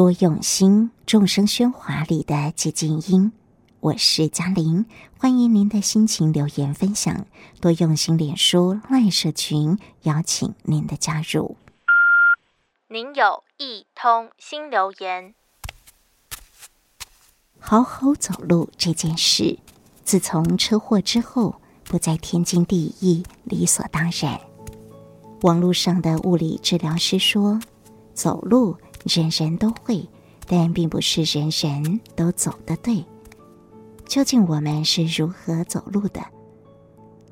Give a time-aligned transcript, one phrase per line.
[0.00, 3.32] 多用心，众生喧哗里的寂静音。
[3.80, 4.86] 我是嘉玲，
[5.18, 7.26] 欢迎您的心情留言分享。
[7.60, 11.58] 多用心脸书 LINE 社群，邀请您的加入。
[12.88, 15.34] 您有一通新留言。
[17.58, 19.58] 好好走路这件事，
[20.02, 24.40] 自从车祸之后，不再天经地义、理所当然。
[25.42, 27.60] 网络上的物理治疗师说，
[28.14, 30.08] 走路人人都会，
[30.46, 33.04] 但并不是人人都走得对。
[34.06, 36.20] 究竟我们是如何走路的？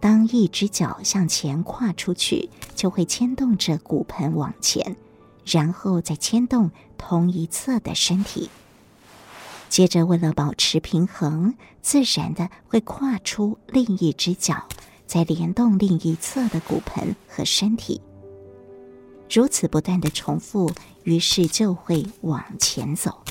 [0.01, 4.97] 当一只脚向前跨出去，就会牵动着骨盆往前，
[5.45, 8.49] 然后再牵动同一侧的身体。
[9.69, 14.69] 接着，为了保持平衡，自然的会跨出另一只脚，
[15.05, 18.01] 再联动另一侧的骨盆和身体。
[19.31, 20.73] 如此不断的重复，
[21.05, 23.23] 于是就会往前走。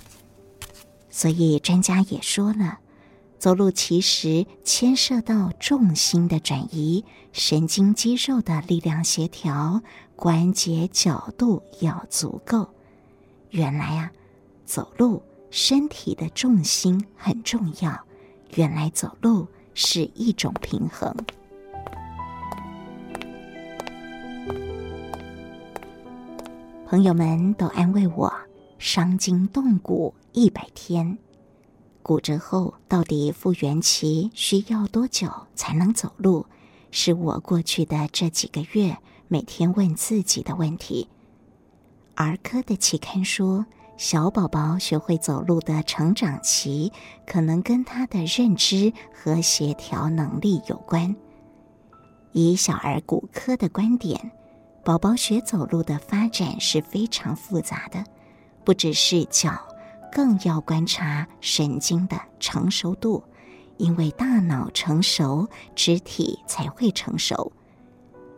[1.09, 2.79] 所以专家也说了，
[3.39, 9.81] 走路其实牵涉到重心的转移、神经肌肉的力量协调、
[10.15, 12.69] 关节角度要足够。
[13.49, 14.11] 原来啊，
[14.65, 15.21] 走路。
[15.49, 17.97] 身体的重心很重要，
[18.55, 21.15] 原来走路是一种平衡。
[26.89, 28.33] 朋友们都安慰我，
[28.79, 31.17] 伤筋动骨一百天，
[32.01, 36.45] 骨折后到底复原期需要多久才能走路？
[36.89, 41.09] 是我过去的这几个月每天问自己的问题。
[42.15, 43.65] 儿科的期刊说。
[43.97, 46.93] 小宝宝学会走路的成长期，
[47.25, 51.15] 可能跟他的认知和协调能力有关。
[52.31, 54.31] 以小儿骨科的观点，
[54.87, 58.01] 宝宝学走路的发展是非常复杂的，
[58.63, 59.51] 不只是脚，
[60.09, 63.21] 更要观察神经的成熟度，
[63.75, 67.51] 因为大脑成熟，肢体才会成熟。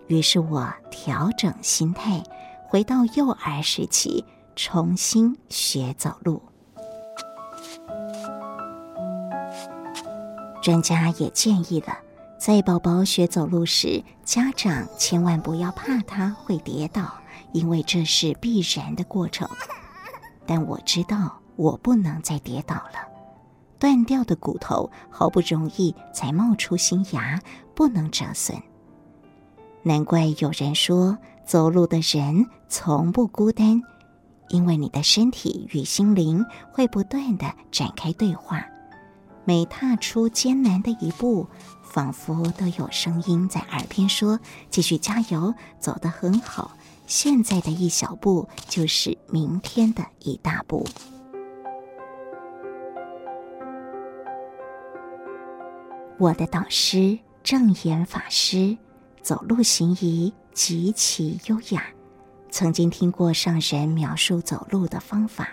[0.07, 2.23] 于是我调整心态，
[2.67, 4.25] 回到幼儿时期。
[4.55, 6.41] 重新学走路，
[10.63, 11.95] 专家也建议了，
[12.39, 17.13] 在宝宝学走路时，家长千万不要怕他会跌倒，
[17.51, 19.45] 因为这是必然的过程。
[20.45, 22.93] 但我知道，我不能再跌倒了。
[23.77, 27.37] 断掉的骨头好不容易才冒出新芽，
[27.75, 28.57] 不能折损。
[29.83, 33.81] 难怪有人说，走路的人从不孤单。
[34.47, 38.65] 因为你的身体与心灵会不断地展开对话，
[39.49, 41.47] 每踏出艰难的一步，
[41.81, 44.39] 仿佛都有声音在耳边说
[44.69, 46.77] ：“继续加油，走得很好。
[47.07, 50.85] 现在的一小步，就是明天的一大步。”
[56.19, 58.77] 我的导师正言法师
[59.23, 61.83] 走路行仪极其优雅。
[62.51, 65.49] 曾经听过上人描述走路的方法，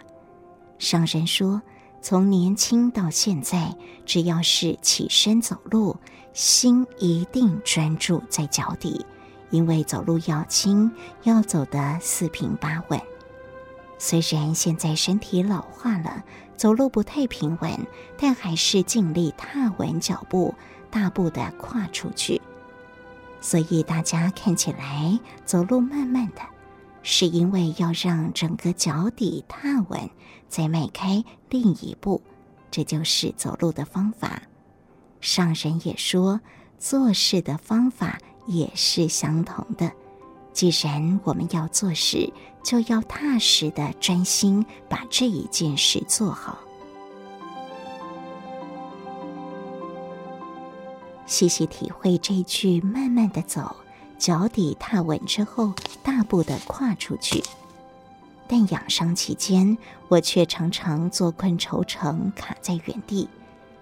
[0.78, 1.62] 上人说，
[2.08, 5.96] 从年轻到现在，只要是起身走路，
[6.32, 9.04] 心一定专注在脚底，
[9.50, 10.92] 因为走路要轻，
[11.24, 13.00] 要走得四平八稳。
[13.98, 16.22] 虽然现在身体老化了，
[16.56, 17.72] 走路不太平稳，
[18.16, 20.54] 但还是尽力踏稳脚步，
[20.88, 22.40] 大步的跨出去。
[23.40, 26.55] 所以大家看起来走路慢慢的。
[27.08, 30.10] 是因为要让整个脚底踏稳，
[30.48, 32.20] 再迈开另一步，
[32.68, 34.42] 这就是走路的方法。
[35.20, 36.40] 上人也说，
[36.80, 38.18] 做事的方法
[38.48, 39.92] 也是相同的。
[40.52, 42.28] 既然我们要做事，
[42.64, 46.58] 就要踏实的专心把这一件事做好。
[51.24, 53.76] 细细体会这句“慢慢的走”。
[54.18, 55.72] 脚底踏稳之后，
[56.02, 57.42] 大步的跨出去。
[58.48, 59.76] 但养伤期间，
[60.08, 63.28] 我却常常坐困愁城，卡在原地。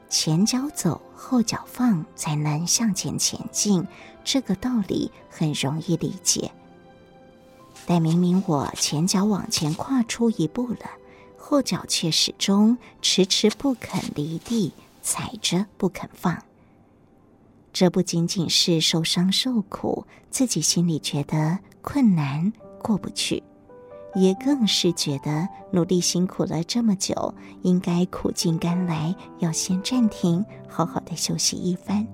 [0.08, 3.86] 前脚走，后脚放，才能向前前进。
[4.24, 6.50] 这个道理很容易理解。
[7.86, 10.90] 但明明我前脚往前跨出一步了，
[11.36, 14.72] 后脚却始终迟迟不肯离地，
[15.02, 16.42] 踩着不肯放。
[17.74, 23.42] 这不仅仅是受伤受苦，自己心里觉得困难过不去，
[24.14, 32.06] 也更是觉得努力辛苦了这么久，应该苦尽甘来，要先暂停，好好的休息一番。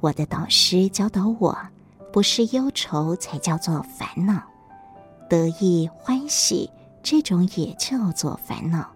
[0.00, 1.56] 我的导师教导我，
[2.12, 4.42] 不是忧愁才叫做烦恼，
[5.30, 6.68] 得意欢喜
[7.02, 8.86] 这种也叫做烦恼。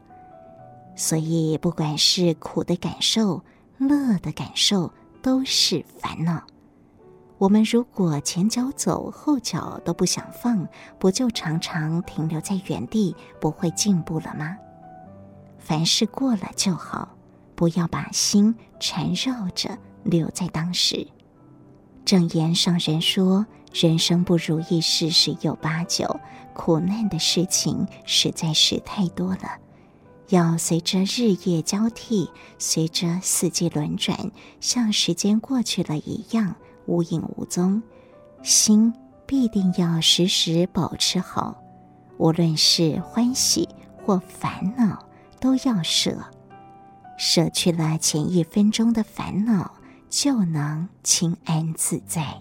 [0.95, 3.43] 所以，不管是苦的感受、
[3.79, 4.93] 乐的感受，
[5.27, 6.41] 都是烦恼。
[7.37, 10.65] 我们如果前脚走，后脚都不想放，
[11.01, 14.57] 不就常常停留在原地，不会进步了吗？
[15.59, 17.09] 凡事过了就好，
[17.57, 21.05] 不要把心缠绕着留在当时。
[22.05, 23.45] 正言上人说
[23.75, 26.21] ：“人生不如意事十有八九，
[26.55, 29.59] 苦难的事情实在是太多了。
[30.29, 34.31] 要随着日夜交替，随着四季轮转，
[34.61, 36.55] 像时间过去了一样。”
[36.87, 37.83] 无影无踪，
[38.45, 38.95] 心
[39.27, 41.61] 必定要时时保持好。
[42.17, 45.05] 无论是欢喜或烦恼，
[45.41, 46.17] 都要舍。
[47.19, 49.75] 舍去了前一分钟的烦恼，
[50.09, 52.41] 就能轻安自在。